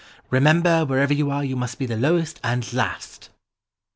Remember 0.31 0.83
wherever 0.83 1.13
you 1.13 1.29
are 1.29 1.43
you 1.45 1.55
must 1.55 1.77
be 1.77 1.85
the 1.85 1.95
lowest 1.95 2.39
and 2.43 2.73
last." 2.73 3.29